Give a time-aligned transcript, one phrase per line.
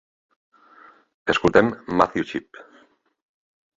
[1.33, 1.69] Escoltem
[1.99, 2.57] Matthew Shipp.